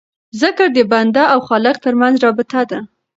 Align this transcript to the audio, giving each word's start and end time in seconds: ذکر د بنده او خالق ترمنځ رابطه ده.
ذکر 0.41 0.67
د 0.75 0.79
بنده 0.91 1.23
او 1.33 1.39
خالق 1.47 1.75
ترمنځ 1.85 2.15
رابطه 2.25 2.61
ده. 2.69 2.79